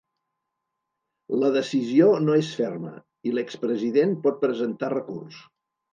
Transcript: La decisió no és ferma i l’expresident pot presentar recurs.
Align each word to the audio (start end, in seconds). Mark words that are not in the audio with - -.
La 1.43 1.51
decisió 1.57 2.07
no 2.23 2.37
és 2.45 2.49
ferma 2.61 2.95
i 3.31 3.35
l’expresident 3.35 4.17
pot 4.25 4.45
presentar 4.47 4.95
recurs. 4.99 5.43